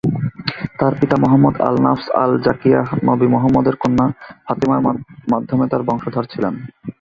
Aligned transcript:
তাঁর 0.79 0.95
পিতা, 1.01 1.15
Muhammad 1.17 1.61
al-Nafs 1.61 2.09
al-Zakiyyah, 2.09 2.85
নবী 3.05 3.27
মুহাম্মদের 3.27 3.75
কন্যা 3.75 4.07
ফাতিমার 4.47 4.81
মাধ্যমে 5.31 5.67
তাঁর 5.67 5.83
বংশধর 5.83 6.23
ছিলেন। 6.23 6.53